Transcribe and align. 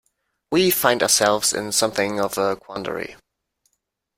We 0.51 0.71
find 0.71 1.03
ourselves 1.03 1.53
in 1.53 1.71
something 1.73 2.19
of 2.19 2.35
a 2.35 2.55
quandary. 2.55 3.17